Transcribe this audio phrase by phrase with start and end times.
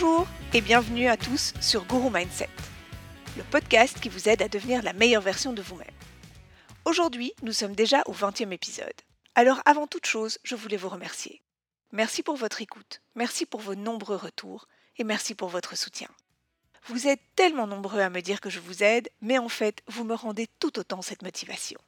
[0.00, 2.50] Bonjour et bienvenue à tous sur Guru Mindset,
[3.36, 5.88] le podcast qui vous aide à devenir la meilleure version de vous-même.
[6.84, 8.94] Aujourd'hui, nous sommes déjà au 20e épisode.
[9.34, 11.42] Alors avant toute chose, je voulais vous remercier.
[11.90, 16.08] Merci pour votre écoute, merci pour vos nombreux retours et merci pour votre soutien.
[16.86, 20.04] Vous êtes tellement nombreux à me dire que je vous aide, mais en fait, vous
[20.04, 21.80] me rendez tout autant cette motivation.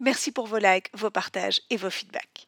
[0.00, 2.47] Merci pour vos likes, vos partages et vos feedbacks.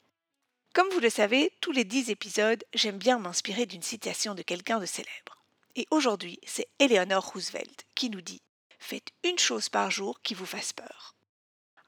[0.73, 4.79] Comme vous le savez, tous les 10 épisodes, j'aime bien m'inspirer d'une citation de quelqu'un
[4.79, 5.43] de célèbre.
[5.75, 8.41] Et aujourd'hui, c'est Eleanor Roosevelt qui nous dit
[8.79, 11.17] Faites une chose par jour qui vous fasse peur.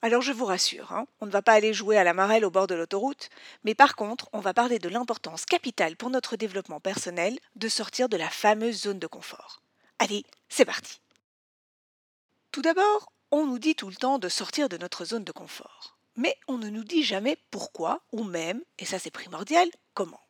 [0.03, 2.51] Alors je vous rassure, hein, on ne va pas aller jouer à la marelle au
[2.51, 3.31] bord de l'autoroute,
[3.63, 8.09] mais par contre, on va parler de l'importance capitale pour notre développement personnel de sortir
[8.09, 9.63] de la fameuse zone de confort.
[10.01, 11.01] Allez, c'est parti.
[12.51, 15.97] Tout d'abord, on nous dit tout le temps de sortir de notre zone de confort
[16.17, 20.21] mais on ne nous dit jamais pourquoi, ou même, et ça c'est primordial, comment.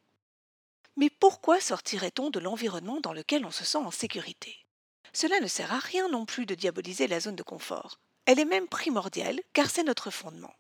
[0.97, 4.67] Mais pourquoi sortirait-on de l'environnement dans lequel on se sent en sécurité?
[5.13, 7.99] Cela ne sert à rien non plus de diaboliser la zone de confort.
[8.27, 10.55] Elle est même primordiale car c'est notre fondement.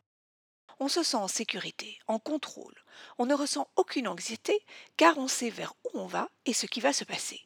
[0.80, 2.74] On se sent en sécurité, en contrôle.
[3.18, 4.64] On ne ressent aucune anxiété
[4.96, 7.40] car on sait vers où on va et ce qui va se passer.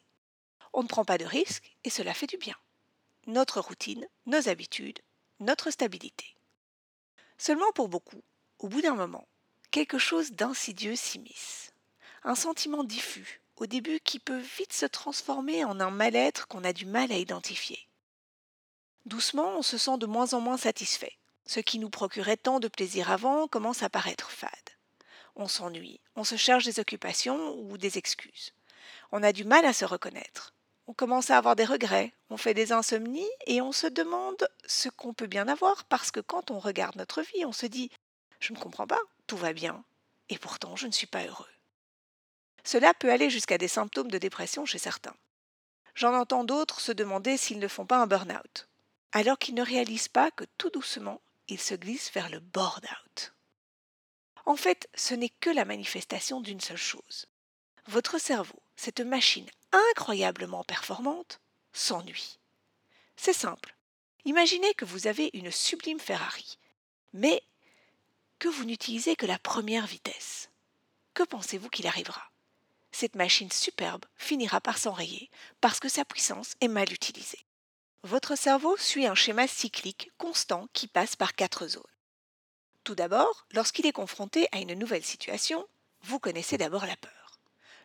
[0.73, 2.55] On ne prend pas de risques et cela fait du bien.
[3.27, 4.99] Notre routine, nos habitudes,
[5.39, 6.36] notre stabilité.
[7.37, 8.23] Seulement pour beaucoup,
[8.59, 9.27] au bout d'un moment,
[9.71, 11.71] quelque chose d'insidieux s'immisce.
[12.23, 16.73] Un sentiment diffus, au début qui peut vite se transformer en un mal-être qu'on a
[16.73, 17.87] du mal à identifier.
[19.05, 21.17] Doucement, on se sent de moins en moins satisfait.
[21.45, 24.51] Ce qui nous procurait tant de plaisir avant commence à paraître fade.
[25.35, 28.51] On s'ennuie, on se cherche des occupations ou des excuses.
[29.11, 30.53] On a du mal à se reconnaître
[30.87, 34.87] on commence à avoir des regrets, on fait des insomnies et on se demande ce
[34.89, 37.91] qu'on peut bien avoir parce que quand on regarde notre vie, on se dit
[38.39, 39.83] Je ne comprends pas, tout va bien,
[40.29, 41.45] et pourtant je ne suis pas heureux.
[42.63, 45.15] Cela peut aller jusqu'à des symptômes de dépression chez certains.
[45.93, 48.67] J'en entends d'autres se demander s'ils ne font pas un burn-out,
[49.11, 53.33] alors qu'ils ne réalisent pas que tout doucement, ils se glissent vers le board-out.
[54.45, 57.25] En fait, ce n'est que la manifestation d'une seule chose.
[57.87, 61.39] Votre cerveau, cette machine incroyablement performante,
[61.73, 62.39] s'ennuie.
[63.15, 63.75] C'est simple.
[64.25, 66.57] Imaginez que vous avez une sublime Ferrari,
[67.13, 67.41] mais
[68.39, 70.49] que vous n'utilisez que la première vitesse.
[71.13, 72.31] Que pensez-vous qu'il arrivera?
[72.91, 75.29] Cette machine superbe finira par s'enrayer
[75.61, 77.45] parce que sa puissance est mal utilisée.
[78.03, 81.83] Votre cerveau suit un schéma cyclique constant qui passe par quatre zones.
[82.83, 85.67] Tout d'abord, lorsqu'il est confronté à une nouvelle situation,
[86.03, 87.16] vous connaissez d'abord la peur.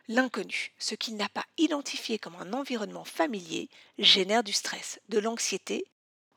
[0.09, 5.85] L'inconnu, ce qu'il n'a pas identifié comme un environnement familier, génère du stress, de l'anxiété,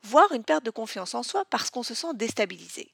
[0.03, 2.93] voire une perte de confiance en soi parce qu'on se sent déstabilisé.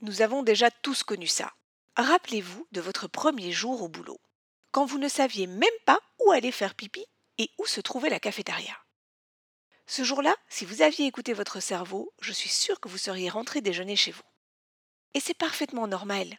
[0.00, 1.52] Nous avons déjà tous connu ça.
[1.96, 4.20] Rappelez-vous de votre premier jour au boulot,
[4.70, 7.04] quand vous ne saviez même pas où aller faire pipi
[7.36, 8.76] et où se trouvait la cafétéria.
[9.86, 13.60] Ce jour-là, si vous aviez écouté votre cerveau, je suis sûre que vous seriez rentré
[13.60, 14.22] déjeuner chez vous.
[15.12, 16.38] Et c'est parfaitement normal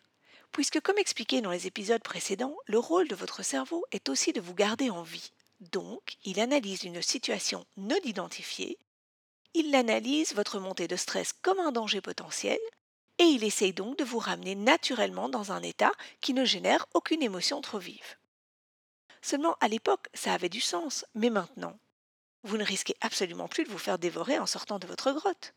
[0.51, 4.41] puisque comme expliqué dans les épisodes précédents, le rôle de votre cerveau est aussi de
[4.41, 5.31] vous garder en vie.
[5.59, 8.77] Donc, il analyse une situation non identifiée,
[9.53, 12.59] il analyse votre montée de stress comme un danger potentiel,
[13.17, 15.91] et il essaye donc de vous ramener naturellement dans un état
[16.21, 18.17] qui ne génère aucune émotion trop vive.
[19.21, 21.77] Seulement à l'époque, ça avait du sens, mais maintenant,
[22.43, 25.53] vous ne risquez absolument plus de vous faire dévorer en sortant de votre grotte.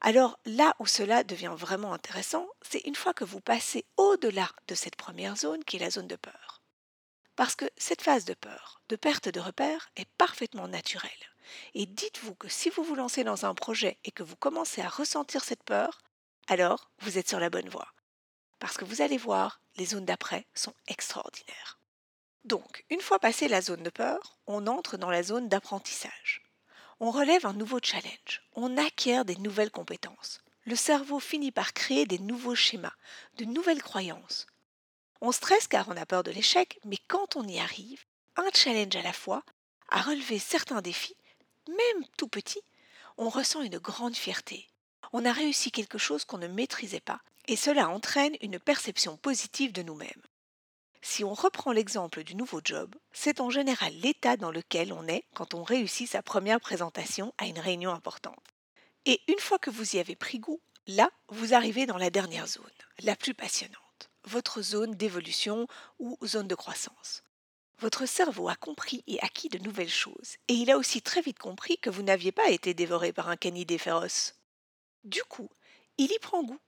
[0.00, 4.74] Alors là où cela devient vraiment intéressant, c'est une fois que vous passez au-delà de
[4.74, 6.60] cette première zone qui est la zone de peur.
[7.36, 11.10] Parce que cette phase de peur, de perte de repère, est parfaitement naturelle.
[11.74, 14.88] Et dites-vous que si vous vous lancez dans un projet et que vous commencez à
[14.88, 16.00] ressentir cette peur,
[16.48, 17.92] alors vous êtes sur la bonne voie.
[18.58, 21.78] Parce que vous allez voir, les zones d'après sont extraordinaires.
[22.44, 26.42] Donc, une fois passé la zone de peur, on entre dans la zone d'apprentissage
[27.02, 30.40] on relève un nouveau challenge, on acquiert des nouvelles compétences.
[30.66, 32.94] Le cerveau finit par créer des nouveaux schémas,
[33.38, 34.46] de nouvelles croyances.
[35.20, 38.04] On stresse car on a peur de l'échec, mais quand on y arrive,
[38.36, 39.42] un challenge à la fois,
[39.88, 41.16] à relever certains défis,
[41.66, 42.62] même tout petits,
[43.18, 44.68] on ressent une grande fierté.
[45.12, 49.72] On a réussi quelque chose qu'on ne maîtrisait pas, et cela entraîne une perception positive
[49.72, 50.22] de nous-mêmes.
[51.04, 55.24] Si on reprend l'exemple du nouveau job, c'est en général l'état dans lequel on est
[55.34, 58.38] quand on réussit sa première présentation à une réunion importante.
[59.04, 62.46] Et une fois que vous y avez pris goût, là, vous arrivez dans la dernière
[62.46, 62.62] zone,
[63.00, 65.66] la plus passionnante, votre zone d'évolution
[65.98, 67.24] ou zone de croissance.
[67.80, 71.40] Votre cerveau a compris et acquis de nouvelles choses, et il a aussi très vite
[71.40, 74.36] compris que vous n'aviez pas été dévoré par un canidé féroce.
[75.02, 75.50] Du coup,
[75.98, 76.60] il y prend goût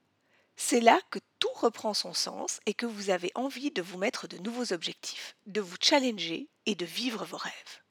[0.55, 4.27] c'est là que tout reprend son sens et que vous avez envie de vous mettre
[4.27, 7.81] de nouveaux objectifs, de vous challenger et de vivre vos rêves.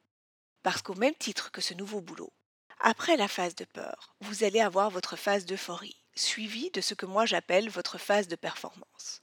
[0.63, 2.33] Parce qu'au même titre que ce nouveau boulot,
[2.81, 7.07] après la phase de peur, vous allez avoir votre phase d'euphorie, suivie de ce que
[7.07, 9.23] moi j'appelle votre phase de performance.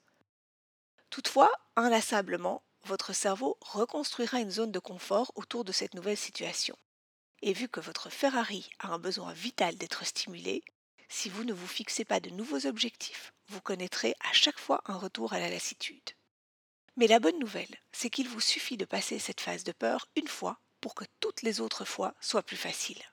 [1.09, 6.75] Toutefois, inlassablement, votre cerveau reconstruira une zone de confort autour de cette nouvelle situation.
[7.41, 10.63] Et vu que votre Ferrari a un besoin vital d'être stimulé,
[11.11, 14.95] si vous ne vous fixez pas de nouveaux objectifs, vous connaîtrez à chaque fois un
[14.95, 16.11] retour à la lassitude.
[16.95, 20.29] Mais la bonne nouvelle, c'est qu'il vous suffit de passer cette phase de peur une
[20.29, 23.03] fois pour que toutes les autres fois soient plus faciles.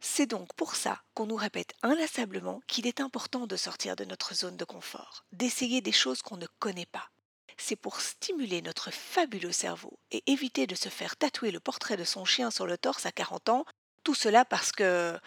[0.00, 4.34] C'est donc pour ça qu'on nous répète inlassablement qu'il est important de sortir de notre
[4.34, 7.10] zone de confort, d'essayer des choses qu'on ne connaît pas.
[7.56, 12.04] C'est pour stimuler notre fabuleux cerveau et éviter de se faire tatouer le portrait de
[12.04, 13.64] son chien sur le torse à 40 ans,
[14.04, 15.18] tout cela parce que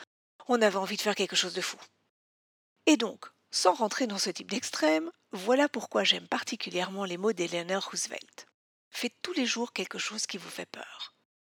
[0.47, 1.77] on avait envie de faire quelque chose de fou.
[2.85, 7.89] Et donc, sans rentrer dans ce type d'extrême, voilà pourquoi j'aime particulièrement les mots d'Eleanor
[7.89, 8.47] Roosevelt.
[8.89, 11.13] Faites tous les jours quelque chose qui vous fait peur.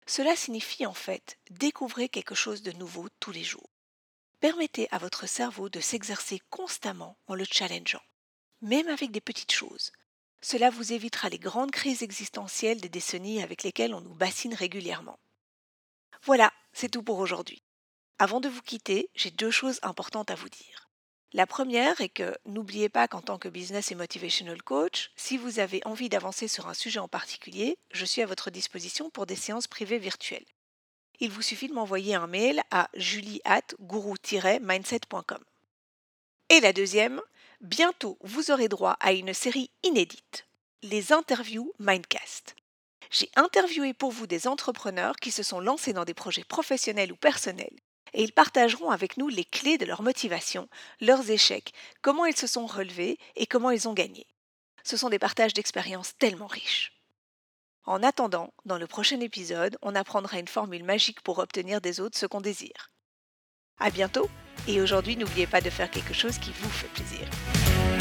[0.06, 3.70] Cela signifie en fait découvrez quelque chose de nouveau tous les jours.
[4.40, 8.02] Permettez à votre cerveau de s'exercer constamment en le challengeant,
[8.60, 9.90] même avec des petites choses.
[10.40, 15.18] Cela vous évitera les grandes crises existentielles des décennies avec lesquelles on nous bassine régulièrement.
[16.22, 17.62] Voilà, c'est tout pour aujourd'hui.
[18.18, 20.88] Avant de vous quitter, j'ai deux choses importantes à vous dire.
[21.34, 25.58] La première est que n'oubliez pas qu'en tant que business et motivational coach, si vous
[25.58, 29.36] avez envie d'avancer sur un sujet en particulier, je suis à votre disposition pour des
[29.36, 30.46] séances privées virtuelles.
[31.20, 35.44] Il vous suffit de m'envoyer un mail à julie-mindset.com.
[36.48, 37.20] Et la deuxième,
[37.60, 40.46] bientôt vous aurez droit à une série inédite,
[40.82, 42.56] les interviews Mindcast.
[43.10, 47.16] J'ai interviewé pour vous des entrepreneurs qui se sont lancés dans des projets professionnels ou
[47.16, 47.76] personnels
[48.12, 50.68] et ils partageront avec nous les clés de leur motivation,
[51.00, 51.72] leurs échecs,
[52.02, 54.26] comment ils se sont relevés et comment ils ont gagné.
[54.84, 56.92] Ce sont des partages d'expériences tellement riches.
[57.84, 62.18] En attendant, dans le prochain épisode, on apprendra une formule magique pour obtenir des autres
[62.18, 62.90] ce qu'on désire.
[63.78, 64.28] À bientôt,
[64.66, 67.95] et aujourd'hui n'oubliez pas de faire quelque chose qui vous fait plaisir.